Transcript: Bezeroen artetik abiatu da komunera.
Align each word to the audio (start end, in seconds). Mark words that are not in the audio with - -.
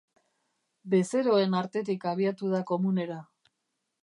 Bezeroen 0.93 1.55
artetik 1.59 2.09
abiatu 2.13 2.53
da 2.55 2.63
komunera. 2.73 3.21